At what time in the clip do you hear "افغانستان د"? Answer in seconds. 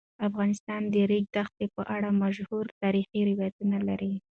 0.27-0.89